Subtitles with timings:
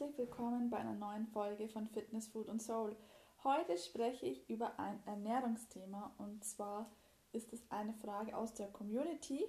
[0.00, 2.96] herzlich willkommen bei einer neuen Folge von Fitness, Food und Soul.
[3.44, 6.90] Heute spreche ich über ein Ernährungsthema und zwar
[7.32, 9.44] ist es eine Frage aus der Community,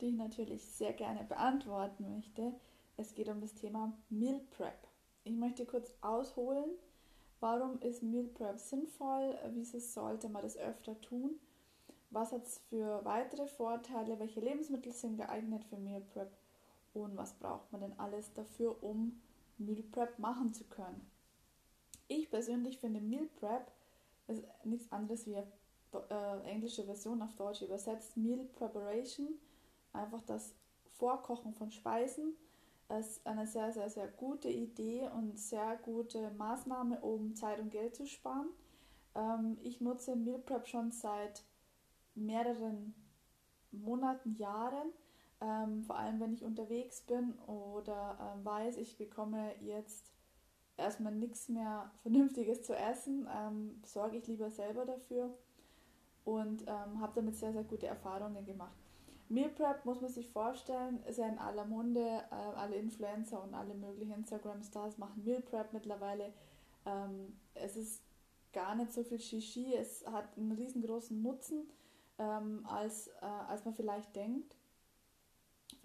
[0.00, 2.52] die ich natürlich sehr gerne beantworten möchte.
[2.98, 4.76] Es geht um das Thema Meal Prep.
[5.22, 6.68] Ich möchte kurz ausholen,
[7.40, 11.40] warum ist Meal Prep sinnvoll, wieso sollte man das öfter tun,
[12.10, 16.30] was hat es für weitere Vorteile, welche Lebensmittel sind geeignet für Meal Prep
[16.92, 19.18] und was braucht man denn alles dafür, um
[19.58, 21.10] Meal Prep machen zu können.
[22.08, 23.70] Ich persönlich finde Meal Prep
[24.26, 28.16] ist nichts anderes wie äh, englische Version auf Deutsch übersetzt.
[28.16, 29.28] Meal Preparation,
[29.92, 30.54] einfach das
[30.92, 32.34] Vorkochen von Speisen,
[32.88, 37.94] ist eine sehr, sehr, sehr gute Idee und sehr gute Maßnahme, um Zeit und Geld
[37.94, 38.48] zu sparen.
[39.14, 41.42] Ähm, ich nutze Meal Prep schon seit
[42.14, 42.94] mehreren
[43.72, 44.92] Monaten, Jahren
[45.44, 50.10] ähm, vor allem, wenn ich unterwegs bin oder ähm, weiß, ich bekomme jetzt
[50.76, 55.36] erstmal nichts mehr Vernünftiges zu essen, ähm, sorge ich lieber selber dafür
[56.24, 58.74] und ähm, habe damit sehr, sehr gute Erfahrungen gemacht.
[59.28, 63.54] Meal Prep muss man sich vorstellen, ist ja in aller Munde, äh, alle Influencer und
[63.54, 66.32] alle möglichen Instagram-Stars machen Meal Prep mittlerweile.
[66.86, 68.02] Ähm, es ist
[68.52, 71.68] gar nicht so viel Shishi, es hat einen riesengroßen Nutzen,
[72.18, 74.54] ähm, als, äh, als man vielleicht denkt.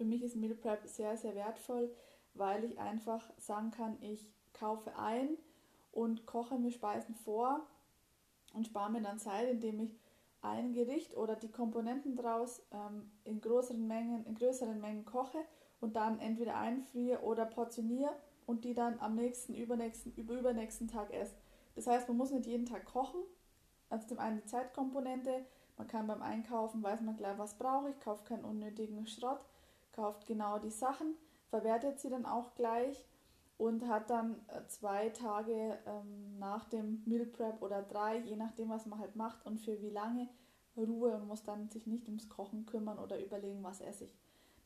[0.00, 1.94] Für mich ist Meal Prep sehr, sehr wertvoll,
[2.32, 5.36] weil ich einfach sagen kann, ich kaufe ein
[5.92, 7.66] und koche mir Speisen vor
[8.54, 10.00] und spare mir dann Zeit, indem ich
[10.40, 15.36] ein Gericht oder die Komponenten daraus ähm, in größeren Mengen, in größeren Mengen koche
[15.82, 21.12] und dann entweder einfriere oder portioniere und die dann am nächsten, übernächsten, über übernächsten Tag
[21.12, 21.34] esse.
[21.74, 23.20] Das heißt, man muss nicht jeden Tag kochen.
[23.90, 25.44] Also zum einen die Zeitkomponente,
[25.76, 29.44] man kann beim Einkaufen, weiß man gleich, was brauche ich, kaufe keinen unnötigen Schrott
[29.92, 31.14] kauft genau die Sachen,
[31.48, 33.04] verwertet sie dann auch gleich
[33.58, 38.70] und hat dann äh, zwei Tage ähm, nach dem Meal Prep oder drei, je nachdem,
[38.70, 40.28] was man halt macht und für wie lange,
[40.76, 44.16] Ruhe und muss dann sich nicht ums Kochen kümmern oder überlegen, was esse ich.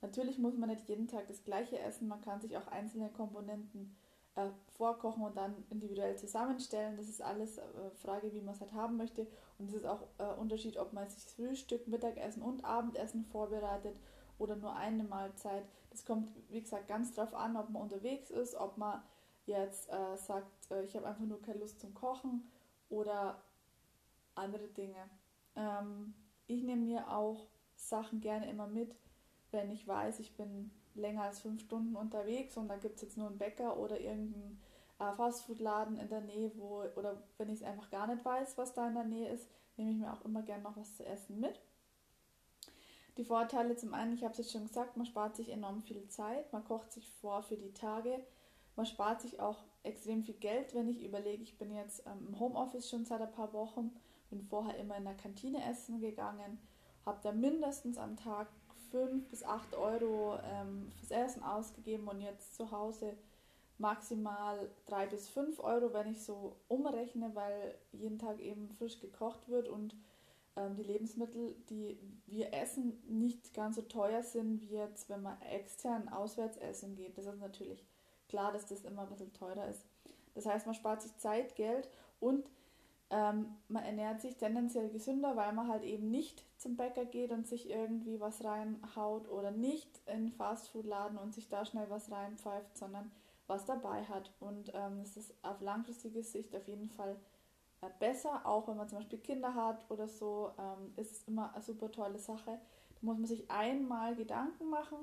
[0.01, 3.97] Natürlich muss man nicht jeden Tag das gleiche essen, man kann sich auch einzelne Komponenten
[4.37, 6.97] äh, vorkochen und dann individuell zusammenstellen.
[6.97, 7.63] Das ist alles äh,
[8.03, 9.27] Frage, wie man es halt haben möchte.
[9.59, 13.97] Und es ist auch äh, Unterschied, ob man sich Frühstück, Mittagessen und Abendessen vorbereitet
[14.39, 15.65] oder nur eine Mahlzeit.
[15.91, 19.03] Das kommt, wie gesagt, ganz drauf an, ob man unterwegs ist, ob man
[19.47, 22.51] jetzt äh, sagt, äh, ich habe einfach nur keine Lust zum Kochen
[22.89, 23.43] oder
[24.35, 25.09] andere Dinge.
[25.57, 26.15] Ähm,
[26.47, 27.47] ich nehme mir auch
[27.77, 28.95] Sachen gerne immer mit,
[29.51, 33.17] wenn ich weiß, ich bin länger als fünf Stunden unterwegs und da gibt es jetzt
[33.17, 34.61] nur einen Bäcker oder irgendeinen
[34.99, 38.75] äh, Fastfood-Laden in der Nähe, wo, oder wenn ich es einfach gar nicht weiß, was
[38.75, 41.41] da in der Nähe ist, nehme ich mir auch immer gerne noch was zu essen
[41.41, 41.61] mit.
[43.17, 46.09] Die Vorteile zum einen, ich habe es jetzt schon gesagt, man spart sich enorm viel
[46.09, 48.19] Zeit, man kocht sich vor für die Tage,
[48.75, 52.41] man spart sich auch extrem viel Geld, wenn ich überlege, ich bin jetzt ähm, im
[52.41, 53.93] Homeoffice schon seit ein paar Wochen,
[54.31, 56.59] bin vorher immer in der Kantine essen gegangen,
[57.07, 58.49] habe da mindestens am Tag
[58.91, 63.17] 5 bis 8 Euro ähm, fürs Essen ausgegeben und jetzt zu Hause
[63.79, 69.49] maximal 3 bis 5 Euro, wenn ich so umrechne, weil jeden Tag eben frisch gekocht
[69.49, 69.95] wird und
[70.57, 75.41] ähm, die Lebensmittel, die wir essen, nicht ganz so teuer sind, wie jetzt, wenn man
[75.43, 77.19] extern auswärts essen geht.
[77.19, 77.85] Das ist natürlich
[78.29, 79.85] klar, dass das immer ein bisschen teurer ist.
[80.35, 81.89] Das heißt, man spart sich Zeit, Geld
[82.21, 82.49] und
[83.11, 87.47] ähm, man ernährt sich tendenziell gesünder, weil man halt eben nicht zum Bäcker geht und
[87.47, 93.11] sich irgendwie was reinhaut oder nicht in Fastfood-Laden und sich da schnell was reinpfeift, sondern
[93.47, 94.33] was dabei hat.
[94.41, 97.17] Und ähm, es ist auf langfristige Sicht auf jeden Fall
[97.91, 101.63] besser, auch wenn man zum Beispiel Kinder hat oder so, ähm, ist es immer eine
[101.63, 102.51] super tolle Sache.
[102.53, 104.99] Da muss man sich einmal Gedanken machen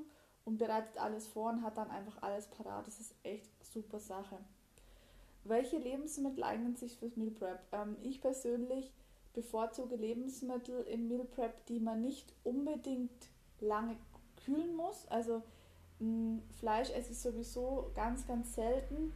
[0.45, 2.87] und bereitet alles vor und hat dann einfach alles parat.
[2.87, 4.37] Das ist echt super Sache.
[5.43, 7.59] Welche Lebensmittel eignen sich fürs Meal Prep?
[7.71, 8.93] Ähm, ich persönlich
[9.33, 13.29] bevorzuge Lebensmittel im Meal Prep, die man nicht unbedingt
[13.59, 13.97] lange
[14.45, 15.07] kühlen muss.
[15.07, 15.41] Also
[15.99, 19.13] mh, Fleisch esse ich sowieso ganz, ganz selten.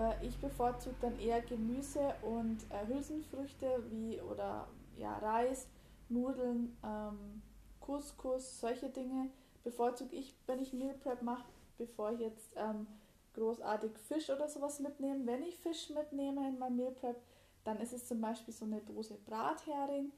[0.00, 4.66] Äh, ich bevorzuge dann eher Gemüse und äh, Hülsenfrüchte wie oder
[4.96, 5.68] ja, Reis,
[6.08, 7.42] Nudeln, ähm,
[7.80, 9.30] Couscous, solche Dinge
[9.62, 11.44] bevorzuge ich, wenn ich Meal Prep mache,
[11.76, 12.86] bevor ich jetzt ähm,
[13.34, 15.26] großartig Fisch oder sowas mitnehme.
[15.26, 17.16] Wenn ich Fisch mitnehme in meinem Meal Prep,
[17.64, 20.12] dann ist es zum Beispiel so eine Dose Brathering.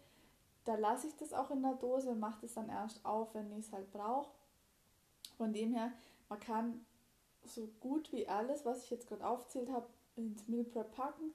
[0.64, 3.50] Da lasse ich das auch in der Dose und mache das dann erst auf, wenn
[3.52, 4.30] ich es halt brauche.
[5.36, 5.90] Von dem her,
[6.28, 6.86] man kann
[7.44, 9.86] so gut wie alles, was ich jetzt gerade aufzählt habe,
[10.16, 11.34] ins Meal Prep packen.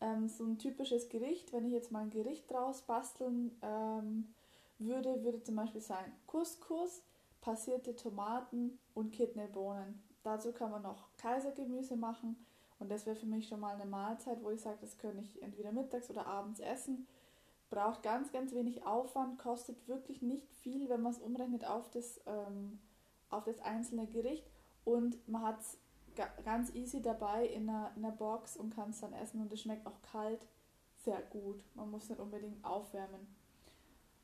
[0.00, 4.34] Ähm, so ein typisches Gericht, wenn ich jetzt mal ein Gericht draus basteln ähm,
[4.78, 7.02] würde, würde zum Beispiel sein Couscous,
[7.40, 10.02] passierte Tomaten und Kidneybohnen.
[10.22, 12.36] Dazu kann man noch Kaisergemüse machen
[12.78, 15.42] Und das wäre für mich schon mal eine Mahlzeit, wo ich sage, das könnte ich
[15.42, 17.06] entweder mittags oder abends essen.
[17.70, 22.20] Braucht ganz, ganz wenig Aufwand, kostet wirklich nicht viel, wenn man es umrechnet auf das,
[22.26, 22.78] ähm,
[23.30, 24.44] auf das einzelne Gericht.
[24.86, 25.76] Und man hat es
[26.44, 29.60] ganz easy dabei in einer, in einer Box und kann es dann essen und es
[29.60, 30.46] schmeckt auch kalt
[31.04, 31.62] sehr gut.
[31.74, 33.26] Man muss nicht unbedingt aufwärmen.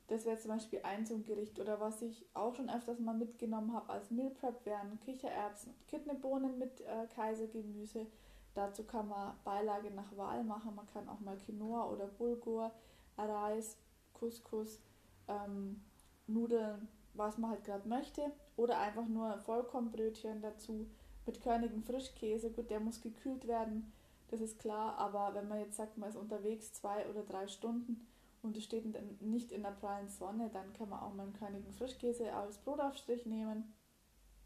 [0.07, 1.59] Das wäre zum Beispiel ein so ein Gericht.
[1.59, 6.57] Oder was ich auch schon öfters mal mitgenommen habe als Meal Prep wären Kichererbsen, Kidneybohnen
[6.57, 8.07] mit äh, Kaisergemüse.
[8.53, 10.75] Dazu kann man Beilage nach Wahl machen.
[10.75, 12.71] Man kann auch mal Quinoa oder Bulgur,
[13.17, 13.77] Reis,
[14.13, 14.79] Couscous,
[15.27, 15.81] ähm,
[16.27, 18.31] Nudeln, was man halt gerade möchte.
[18.55, 20.87] Oder einfach nur Vollkornbrötchen dazu
[21.25, 22.51] mit körnigem Frischkäse.
[22.51, 23.91] Gut, der muss gekühlt werden,
[24.29, 24.97] das ist klar.
[24.97, 28.07] Aber wenn man jetzt sagt, man ist unterwegs zwei oder drei Stunden,
[28.43, 28.85] und es steht
[29.21, 33.25] nicht in der prallen Sonne, dann kann man auch mal einen körnigen Frischkäse als Brotaufstrich
[33.25, 33.73] nehmen.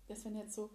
[0.08, 0.70] Das sind jetzt so,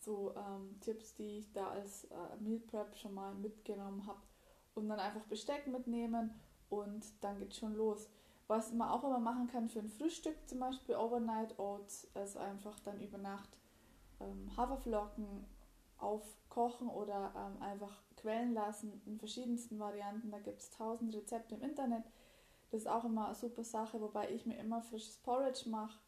[0.00, 4.20] so ähm, Tipps, die ich da als äh, Meal Prep schon mal mitgenommen habe.
[4.74, 6.30] Und dann einfach Besteck mitnehmen
[6.70, 8.08] und dann geht schon los.
[8.46, 12.78] Was man auch immer machen kann für ein Frühstück, zum Beispiel Overnight Oats, also einfach
[12.80, 13.48] dann über Nacht
[14.20, 15.46] ähm, Haferflocken
[15.98, 20.30] aufkochen oder ähm, einfach quellen lassen in verschiedensten Varianten.
[20.30, 22.04] Da gibt es tausend Rezepte im Internet.
[22.70, 25.98] Das ist auch immer eine super Sache, wobei ich mir immer frisches Porridge mache,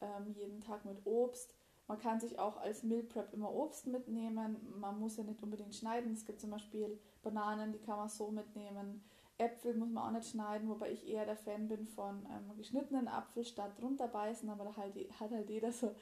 [0.00, 1.54] ähm, jeden Tag mit Obst.
[1.86, 4.56] Man kann sich auch als Meal Prep immer Obst mitnehmen.
[4.80, 6.12] Man muss ja nicht unbedingt schneiden.
[6.12, 9.04] Es gibt zum Beispiel Bananen, die kann man so mitnehmen.
[9.38, 13.08] Äpfel muss man auch nicht schneiden, wobei ich eher der Fan bin von ähm, geschnittenen
[13.08, 15.94] Apfel statt drunter beißen, aber da halt, hat halt jeder so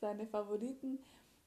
[0.00, 0.98] seine Favoriten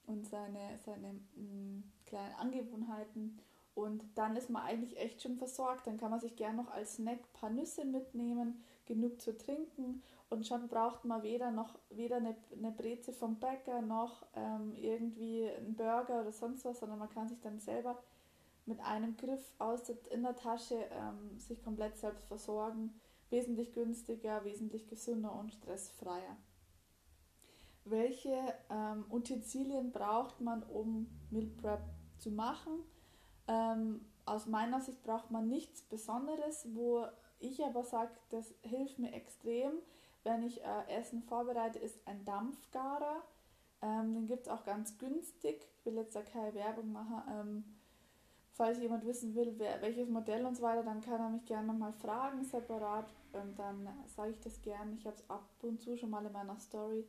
[0.06, 3.38] und seine, seine mh, mm, kleinen Angewohnheiten.
[3.74, 5.88] Und dann ist man eigentlich echt schon versorgt.
[5.88, 10.02] Dann kann man sich gern noch als Snack ein paar Nüsse mitnehmen, genug zu trinken
[10.30, 15.48] und schon braucht man weder noch weder eine, eine Breze vom Bäcker noch ähm, irgendwie
[15.48, 18.02] einen Burger oder sonst was, sondern man kann sich dann selber
[18.66, 23.00] mit einem Griff aus der, in der Tasche ähm, sich komplett selbst versorgen.
[23.30, 26.36] Wesentlich günstiger, wesentlich gesünder und stressfreier.
[27.84, 31.82] Welche ähm, Utensilien braucht man, um Meal Prep
[32.18, 32.82] zu machen?
[33.48, 37.06] Ähm, aus meiner Sicht braucht man nichts Besonderes, wo
[37.40, 39.72] ich aber sage, das hilft mir extrem,
[40.22, 43.22] wenn ich äh, Essen vorbereite, ist ein Dampfgarer.
[43.82, 45.66] Ähm, den gibt es auch ganz günstig.
[45.78, 47.22] Ich will jetzt da keine Werbung machen.
[48.54, 51.44] Ähm, falls jemand wissen will, wer, welches Modell und so weiter, dann kann er mich
[51.44, 53.12] gerne nochmal fragen, separat.
[53.32, 54.94] Und dann sage ich das gerne.
[54.94, 57.04] Ich habe es ab und zu schon mal in meiner Story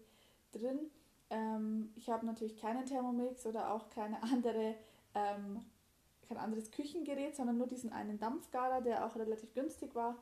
[0.51, 0.79] drin.
[1.29, 4.75] Ähm, ich habe natürlich keinen Thermomix oder auch keine andere
[5.13, 5.61] ähm,
[6.27, 10.15] kein anderes Küchengerät, sondern nur diesen einen Dampfgarer, der auch relativ günstig war.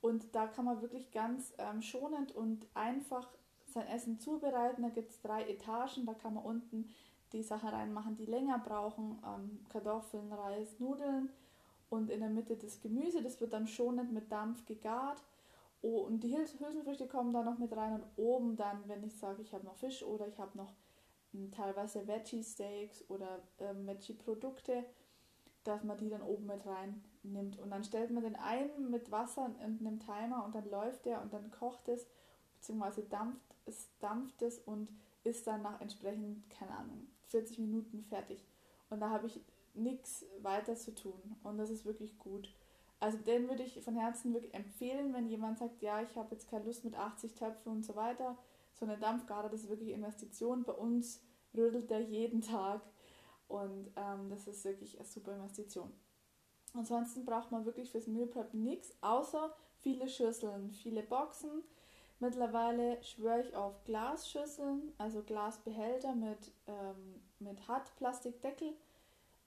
[0.00, 3.28] Und da kann man wirklich ganz ähm, schonend und einfach
[3.66, 4.82] sein Essen zubereiten.
[4.82, 6.88] Da gibt es drei Etagen, da kann man unten
[7.32, 9.22] die Sachen reinmachen, die länger brauchen.
[9.24, 11.30] Ähm, Kartoffeln, Reis, Nudeln
[11.90, 13.22] und in der Mitte das Gemüse.
[13.22, 15.22] Das wird dann schonend mit Dampf gegart.
[15.82, 19.42] Oh, und die Hülsenfrüchte kommen da noch mit rein und oben dann, wenn ich sage,
[19.42, 20.72] ich habe noch Fisch oder ich habe noch
[21.34, 24.84] ähm, teilweise Veggie-Steaks oder ähm, Veggie-Produkte,
[25.64, 27.58] dass man die dann oben mit rein nimmt.
[27.58, 31.20] Und dann stellt man den ein mit Wasser und einem Timer und dann läuft der
[31.22, 32.06] und dann kocht es,
[32.54, 34.88] beziehungsweise dampft es, dampft es und
[35.24, 38.44] ist dann nach entsprechend, keine Ahnung, 40 Minuten fertig.
[38.90, 39.40] Und da habe ich
[39.74, 41.36] nichts weiter zu tun.
[41.42, 42.54] Und das ist wirklich gut.
[42.98, 46.48] Also den würde ich von Herzen wirklich empfehlen, wenn jemand sagt, ja, ich habe jetzt
[46.48, 48.38] keine Lust mit 80 Töpfen und so weiter.
[48.74, 50.64] So eine Dampfgarer, das ist wirklich Investition.
[50.64, 51.22] Bei uns
[51.54, 52.82] rödelt der jeden Tag
[53.48, 55.92] und ähm, das ist wirklich eine super Investition.
[56.74, 61.62] Ansonsten braucht man wirklich fürs Meal Prep nichts, außer viele Schüsseln, viele Boxen.
[62.18, 68.72] Mittlerweile schwöre ich auf Glasschüsseln, also Glasbehälter mit, ähm, mit Hartplastikdeckel.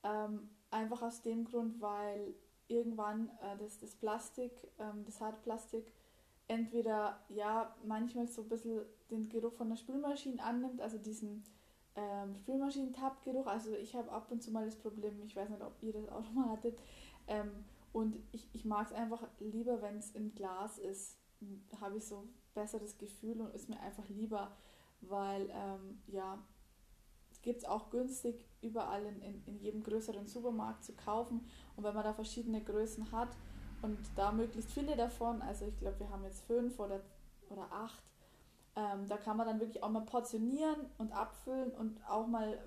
[0.03, 2.35] Ähm, einfach aus dem Grund, weil
[2.67, 5.91] irgendwann äh, das, das Plastik, ähm, das Hartplastik,
[6.47, 11.43] entweder ja manchmal so ein bisschen den Geruch von der Spülmaschine annimmt, also diesen
[11.95, 13.47] ähm, Spülmaschinen-Tab-Geruch.
[13.47, 16.07] Also ich habe ab und zu mal das Problem, ich weiß nicht, ob ihr das
[16.09, 16.79] auch schon mal hattet.
[17.27, 17.51] Ähm,
[17.93, 21.17] und ich, ich mag es einfach lieber, wenn es in Glas ist.
[21.69, 22.27] Da habe ich so
[22.59, 24.51] besseres Gefühl und ist mir einfach lieber,
[25.01, 26.37] weil ähm, ja,
[27.41, 31.45] gibt es auch günstig überall in, in, in jedem größeren Supermarkt zu kaufen.
[31.75, 33.29] Und wenn man da verschiedene Größen hat
[33.81, 36.99] und da möglichst viele davon, also ich glaube, wir haben jetzt fünf oder,
[37.49, 38.03] oder acht,
[38.75, 42.59] ähm, da kann man dann wirklich auch mal portionieren und abfüllen und auch mal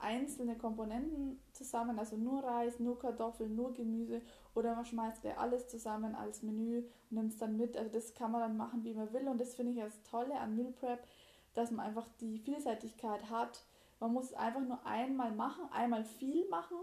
[0.00, 4.22] einzelne Komponenten zusammen, also nur Reis, nur Kartoffeln, nur Gemüse
[4.54, 7.76] oder man schmeißt ja alles zusammen als Menü und nimmt es dann mit.
[7.76, 10.38] Also das kann man dann machen, wie man will und das finde ich das Tolle
[10.38, 11.06] an Meal Prep,
[11.54, 13.64] dass man einfach die Vielseitigkeit hat.
[14.00, 16.76] Man muss es einfach nur einmal machen, einmal viel machen,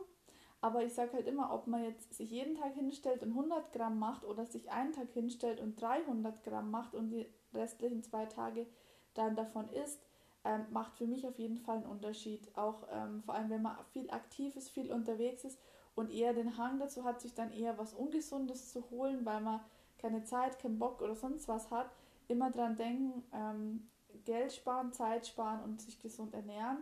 [0.64, 4.00] Aber ich sage halt immer, ob man jetzt sich jeden Tag hinstellt und 100 Gramm
[4.00, 8.66] macht oder sich einen Tag hinstellt und 300 Gramm macht und die restlichen zwei Tage
[9.14, 10.02] dann davon isst,
[10.46, 12.56] ähm, macht für mich auf jeden Fall einen Unterschied.
[12.58, 15.60] Auch ähm, vor allem, wenn man viel aktiv ist, viel unterwegs ist
[15.96, 19.62] und eher den Hang dazu hat, sich dann eher was Ungesundes zu holen, weil man
[19.98, 21.90] keine Zeit, keinen Bock oder sonst was hat,
[22.28, 23.88] immer dran denken, ähm,
[24.26, 26.80] Geld sparen, Zeit sparen und sich gesund ernähren.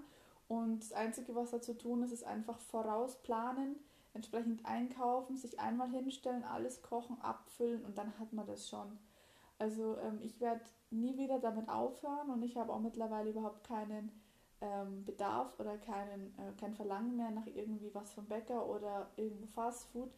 [0.48, 3.76] Und das Einzige, was da zu tun ist, ist einfach vorausplanen,
[4.14, 8.98] entsprechend einkaufen, sich einmal hinstellen, alles kochen, abfüllen und dann hat man das schon.
[9.60, 14.12] Also ähm, ich werde nie wieder damit aufhören und ich habe auch mittlerweile überhaupt keinen
[14.62, 19.48] ähm, Bedarf oder keinen, äh, kein Verlangen mehr nach irgendwie was vom Bäcker oder irgendwo
[19.48, 20.10] Fast Food,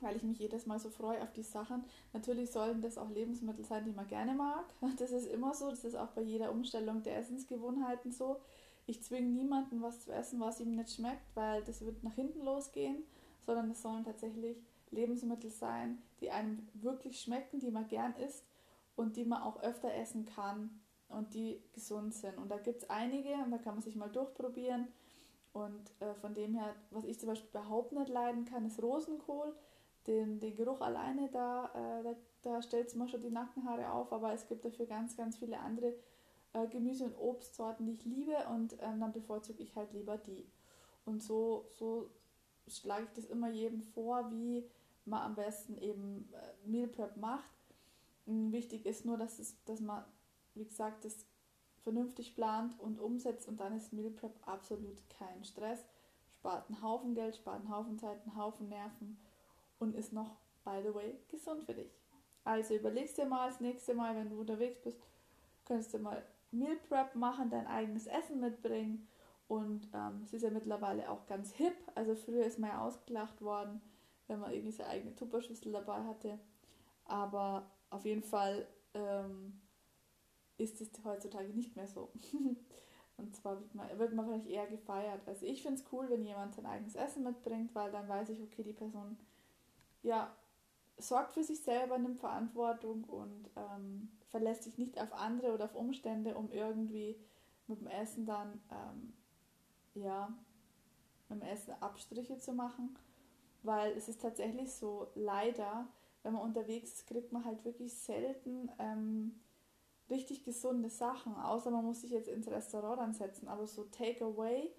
[0.00, 1.84] weil ich mich jedes Mal so freue auf die Sachen.
[2.12, 4.64] Natürlich sollen das auch Lebensmittel sein, die man gerne mag.
[4.98, 8.40] Das ist immer so, das ist auch bei jeder Umstellung der Essensgewohnheiten so.
[8.86, 12.40] Ich zwinge niemanden was zu essen, was ihm nicht schmeckt, weil das wird nach hinten
[12.42, 13.02] losgehen,
[13.44, 14.56] sondern es sollen tatsächlich
[14.90, 18.47] Lebensmittel sein, die einem wirklich schmecken, die man gern isst
[18.98, 20.70] und die man auch öfter essen kann
[21.08, 22.36] und die gesund sind.
[22.36, 24.88] Und da gibt es einige und da kann man sich mal durchprobieren.
[25.52, 29.54] Und äh, von dem her, was ich zum Beispiel überhaupt nicht leiden kann, ist Rosenkohl.
[30.08, 34.12] Den, den Geruch alleine, da, äh, da, da stellt es mir schon die Nackenhaare auf,
[34.12, 35.94] aber es gibt dafür ganz, ganz viele andere
[36.54, 40.50] äh, Gemüse- und Obstsorten, die ich liebe und ähm, dann bevorzuge ich halt lieber die.
[41.04, 42.10] Und so, so
[42.66, 44.64] schlage ich das immer jedem vor, wie
[45.04, 47.57] man am besten eben äh, Meal Prep macht.
[48.28, 50.04] Wichtig ist nur, dass, es, dass man,
[50.54, 51.24] wie gesagt, das
[51.82, 55.84] vernünftig plant und umsetzt und dann ist Meal Prep absolut kein Stress.
[56.34, 59.18] Spart einen Haufen Geld, spart einen Haufen Zeit, einen Haufen Nerven
[59.78, 61.90] und ist noch, by the way, gesund für dich.
[62.44, 64.98] Also überlegst dir mal das nächste Mal, wenn du unterwegs bist,
[65.64, 69.08] könntest du mal Meal Prep machen, dein eigenes Essen mitbringen
[69.48, 71.76] und ähm, es ist ja mittlerweile auch ganz hip.
[71.94, 73.80] Also früher ist man ja ausgelacht worden,
[74.26, 76.38] wenn man irgendwie seine eigene Tupperschüssel dabei hatte.
[77.06, 79.60] Aber auf jeden Fall ähm,
[80.56, 82.10] ist es heutzutage nicht mehr so.
[83.16, 85.20] Und zwar wird man, wird man vielleicht eher gefeiert.
[85.26, 88.40] Also ich finde es cool, wenn jemand sein eigenes Essen mitbringt, weil dann weiß ich,
[88.40, 89.18] okay, die Person
[90.02, 90.32] ja,
[90.98, 95.74] sorgt für sich selber, nimmt Verantwortung und ähm, verlässt sich nicht auf andere oder auf
[95.74, 97.16] Umstände, um irgendwie
[97.66, 99.12] mit dem Essen dann ähm,
[99.94, 100.32] ja,
[101.28, 102.96] mit dem Essen Abstriche zu machen.
[103.62, 105.88] Weil es ist tatsächlich so, leider,
[106.28, 109.40] wenn man unterwegs ist, kriegt man halt wirklich selten ähm,
[110.10, 113.48] richtig gesunde Sachen, außer man muss sich jetzt ins Restaurant ansetzen.
[113.48, 114.70] Aber so Takeaway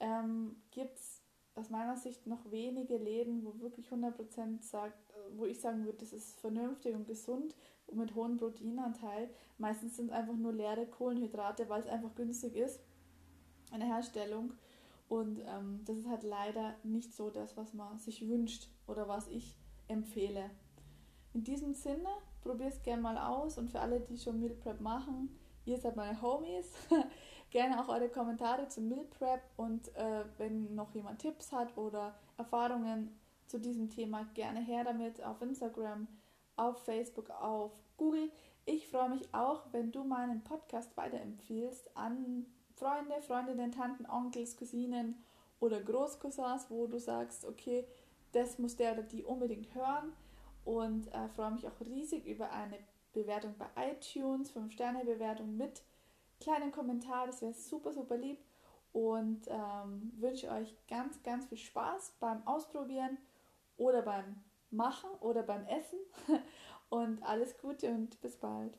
[0.00, 1.22] ähm, gibt es
[1.54, 6.12] aus meiner Sicht noch wenige Läden, wo wirklich 100% sagt, wo ich sagen würde, das
[6.12, 7.54] ist vernünftig und gesund
[7.86, 9.30] und mit hohem Proteinanteil.
[9.58, 12.80] Meistens sind einfach nur leere Kohlenhydrate, weil es einfach günstig ist,
[13.70, 14.54] eine Herstellung.
[15.08, 19.28] Und ähm, das ist halt leider nicht so das, was man sich wünscht oder was
[19.28, 19.54] ich
[19.86, 20.50] empfehle.
[21.32, 22.08] In diesem Sinne,
[22.42, 25.94] probier es gerne mal aus und für alle, die schon Meal Prep machen, ihr seid
[25.96, 26.72] meine Homies.
[27.50, 32.14] gerne auch eure Kommentare zum Meal Prep und äh, wenn noch jemand Tipps hat oder
[32.36, 36.08] Erfahrungen zu diesem Thema, gerne her damit auf Instagram,
[36.56, 38.30] auf Facebook, auf Google.
[38.64, 45.22] Ich freue mich auch, wenn du meinen Podcast weiterempfiehlst an Freunde, Freundinnen, Tanten, Onkels, Cousinen
[45.58, 47.86] oder Großcousins, wo du sagst, okay,
[48.32, 50.12] das muss der oder die unbedingt hören
[50.64, 52.78] und äh, freue mich auch riesig über eine
[53.12, 55.82] Bewertung bei iTunes, 5-Sterne-Bewertung mit
[56.40, 58.38] kleinen Kommentar, das wäre super, super lieb
[58.92, 63.18] und ähm, wünsche euch ganz, ganz viel Spaß beim Ausprobieren
[63.76, 65.98] oder beim Machen oder beim Essen
[66.88, 68.78] und alles Gute und bis bald.